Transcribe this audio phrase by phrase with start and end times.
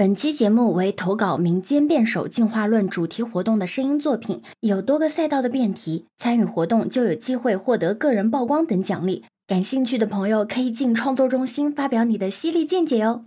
[0.00, 9.26] 本期节目为投稿民间辩手进化论主题活动的声音作品，有多个赛道的辩题，参与活动就有机会获得个人曝光等奖励。
[9.46, 13.26] 感兴趣的朋友可以进创作中心发表你的犀利见解哟。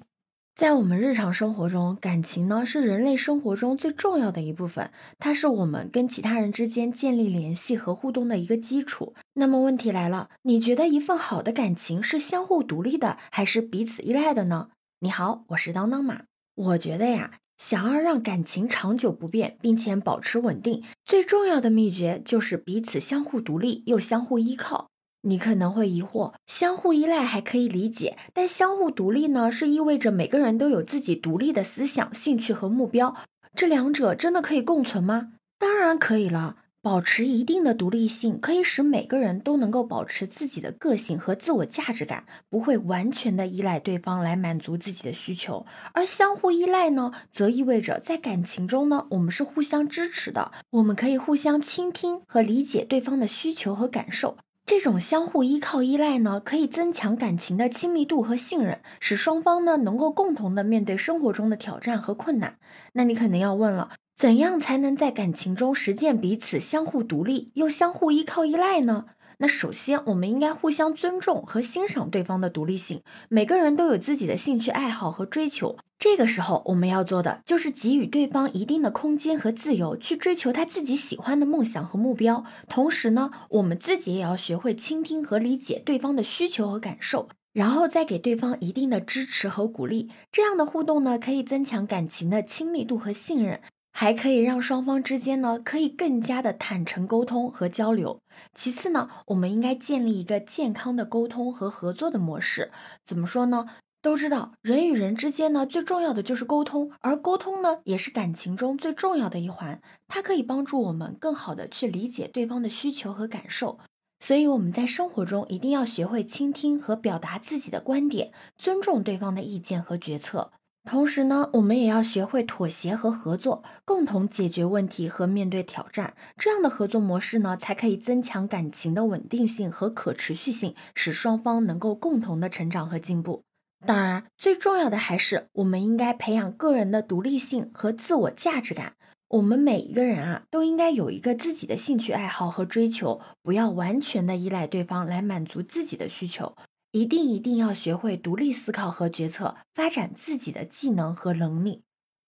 [0.55, 9.13] 在我们日常生活中，感情呢是人类生活中最重要的一部分，它是我们跟其他人之间建立联系和互动的一个基础。
[9.35, 14.69] 那么问题来了，你觉得一份好的感情是相互独立的，还是彼此依赖的呢？
[15.01, 16.21] 你好，我是当当马。
[16.55, 24.89] 我觉得呀，想要让感情长久不变，并且保持稳定，最重要的秘诀就是彼此相互独立又相互依靠。
[25.25, 29.49] 你可能会疑惑，相互依赖还可以理解，但相互独立呢？
[29.51, 33.15] 是意味着每个人都有自己独立的思想、兴趣和目标，
[33.55, 35.31] 这两者真的可以共存吗？
[35.57, 36.57] 当然可以了。
[36.83, 45.65] 保持一定的独立性，可以使每个人都能够保持自己的个性和自我价值感，不会完全的依赖对方来满足自己的需求。
[45.93, 54.35] 而相互依赖呢，则意味着在感情中呢，我们是互相支持的，我们可以互相倾听和理解对方的需求和感受。
[54.65, 62.57] 这种相互依靠依赖呢，可以增强感情的亲密度和信任，使双方呢能够共同的面对生活中的挑战和困难。
[62.91, 63.91] 那你可能要问了。
[64.15, 69.05] 怎样才能在感情中实践彼此相互独立又相互依靠依赖呢？
[69.39, 73.01] 那首先，我们应该互相尊重和欣赏对方的独立性。
[73.27, 82.45] 每个人都有自己的兴趣爱好和追求，这个时候我们要做的就是给予对方一定的空间和自由，去追求他自己喜欢的梦想和目标。
[82.69, 90.09] 同时呢，我们自己也要学会倾听和理解对方的需求和感受，然后再给对方一定的支持和鼓励。
[90.31, 93.59] 这样的互动呢，可以增强感情的亲密度和信任。
[93.93, 98.19] 还可以让双方之间呢，可以更加的坦诚沟通和交流。
[98.53, 102.71] 其次呢，我们应该建立一个健康的沟通和合作的模式。
[103.05, 103.67] 怎么说呢？
[104.01, 109.79] 都知道人与人之间呢，最重要的就是沟通，而沟通呢，也是感情中最重要的一环。
[110.09, 113.79] 它可以帮助我们更好的去理解对方的需求和感受。
[114.19, 120.51] 所以我们在生活中一定要学会倾听和表达自己的观点，尊重对方的意见和决策。
[120.85, 126.13] 同时呢，我们也要学会妥协和合作，共同解决问题和面对挑战。
[126.37, 133.43] 这样的合作模式呢，才可以增强感情的稳定性和可持续性，使双方能够共同的成长和进步。
[133.85, 138.93] 当然，最重要的还是我们应该培养个人的独立性和自我价值感。
[139.29, 146.55] 我们每一个人啊，都应该有一个自己的兴趣爱好和追求，不要完全的依赖对方来满足自己的需求。
[146.93, 151.81] 一定一定要学会独立思考和决策，发展自己的技能和能力，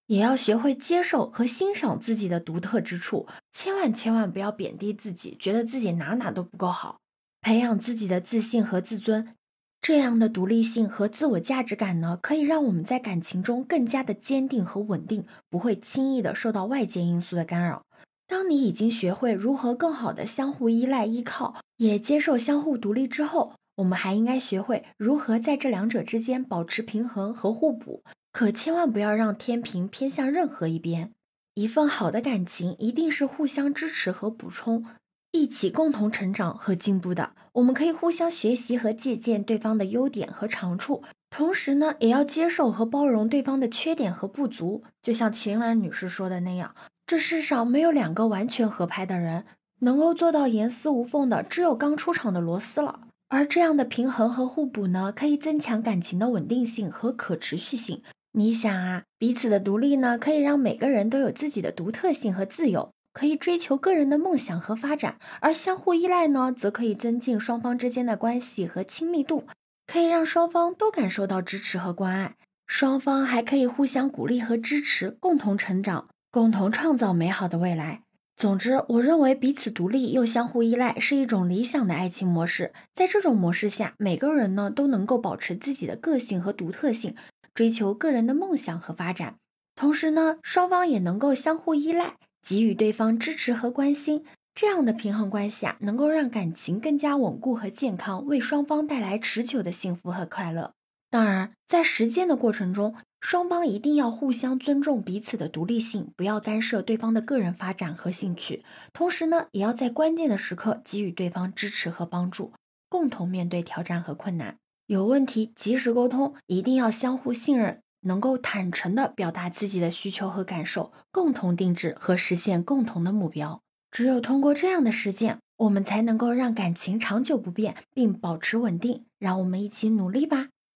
[0.08, 6.98] 也要学会接受和欣赏自己的独特之处，千万千万不要贬低自己，觉得自己哪哪都不够好，
[7.42, 9.36] 培养自己的自信和自尊。
[9.84, 17.84] 这样的独立性和自我价值感呢，可以让我们在感情中更加的坚定和稳定，不会轻易的受到外界因素的干扰。
[18.25, 31.12] 当你已经学会如何更好的相互依赖、依靠，也接受相互独立之后，我们还应该学会如何在这两者之间保持平衡和互补，可千万不要让天平偏向任何一边。
[31.56, 34.86] 一份好的感情一定是互相支持和补充，
[35.31, 37.31] 一起共同成长和进步的。
[37.53, 44.84] 我们可以互相学习和借鉴对方的优点和长处，同时呢，也要接受和包容对方的缺点和不足。
[45.02, 46.75] 就像秦岚女士说的那样，
[47.07, 49.46] 这世上没有两个完全合拍的人，
[49.80, 53.07] 能够做到严丝无缝的，只有刚出厂的螺丝了。
[53.28, 58.03] 而这样的平衡和互补呢，可以增强感情的稳定性和可持续性。
[58.34, 69.46] 你想啊，彼此的独立呢，可以让每个人都有自己的独特性和自由，可以追求个人的梦想和发展；而相互依赖呢，则可以增进双方之间的关系和亲密度，
[69.88, 72.36] 可以让双方都感受到支持和关爱。
[72.68, 78.05] 双方还可以互相鼓励和支持，共同成长，共同创造美好的未来。
[78.38, 82.73] 总之，我认为彼此独立又相互依赖是一种理想的爱情模式。
[82.94, 87.16] 在这种模式下，每个人呢都能够保持自己的个性和独特性，
[87.53, 89.35] 追求个人的梦想和发展。
[89.74, 94.25] 同时呢，双方也能够相互依赖，给予对方支持和关心。
[94.54, 100.74] 这样的平衡关系啊，能够让感情更加稳固和健康，为双方带来持久的幸福和快乐。
[101.10, 102.95] 当然，在实践的过程中，
[103.27, 108.63] 双方一定要互相尊重彼此的独立性，不要干涉对方的个人发展和兴趣。
[108.94, 112.54] 同时呢，也要在关键的时刻给予对方支持和帮助，
[112.88, 114.57] 共同面对挑战和困难。
[114.86, 123.60] 有问题及时沟通，一定要相互信任，能够坦诚地表达自己的需求和感受，共同定制和实现共同的目标。
[123.89, 129.06] 只有通过这样的实践，我们才能够让感情长久不变并保持稳定。
[129.18, 130.50] 让我们一起努力吧！